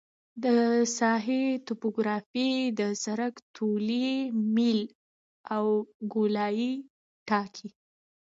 د 0.43 0.45
ساحې 0.97 1.43
توپوګرافي 1.67 2.51
د 2.79 2.81
سرک 3.03 3.33
طولي 3.55 4.11
میل 4.55 4.81
او 5.55 5.65
ګولایي 6.13 6.73
ټاکي 7.27 7.67